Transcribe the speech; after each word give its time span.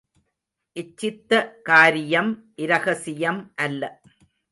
இச்சித்த 0.75 1.31
காரியம் 1.61 2.31
இரகசியம் 2.55 3.51
அல்ல, 3.55 4.01